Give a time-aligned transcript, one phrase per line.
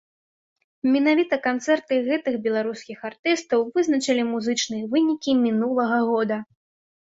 [0.93, 6.37] Менавіта канцэрты гэтых беларускіх артыстаў вызначылі музычныя вынікі мінулага года.